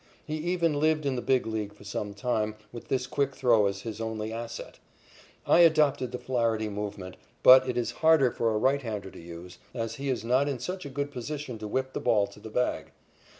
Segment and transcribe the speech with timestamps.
[0.25, 3.81] He even lived in the Big League for some time with this quick throw as
[3.83, 4.79] his only asset.
[5.45, 9.59] I adopted the Flaherty movement, but it is harder for a right hander to use,
[9.75, 12.49] as he is not in such a good position to whip the ball to the
[12.49, 12.93] bag.